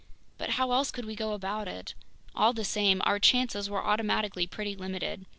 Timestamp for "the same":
2.53-3.03